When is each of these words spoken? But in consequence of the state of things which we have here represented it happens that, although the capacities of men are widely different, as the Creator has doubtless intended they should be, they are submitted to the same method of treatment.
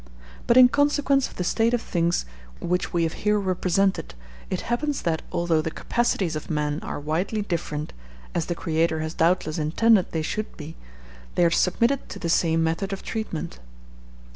But 0.47 0.57
in 0.57 0.67
consequence 0.67 1.27
of 1.27 1.35
the 1.35 1.43
state 1.43 1.75
of 1.75 1.81
things 1.83 2.25
which 2.59 2.91
we 2.91 3.03
have 3.03 3.13
here 3.21 3.39
represented 3.39 4.15
it 4.49 4.61
happens 4.61 5.03
that, 5.03 5.21
although 5.31 5.61
the 5.61 5.69
capacities 5.69 6.35
of 6.35 6.49
men 6.49 6.79
are 6.81 6.99
widely 6.99 7.43
different, 7.43 7.93
as 8.33 8.47
the 8.47 8.55
Creator 8.55 9.01
has 9.01 9.13
doubtless 9.13 9.59
intended 9.59 10.09
they 10.11 10.23
should 10.23 10.57
be, 10.57 10.75
they 11.35 11.45
are 11.45 11.51
submitted 11.51 12.09
to 12.09 12.17
the 12.17 12.29
same 12.29 12.63
method 12.63 12.91
of 12.91 13.03
treatment. 13.03 13.59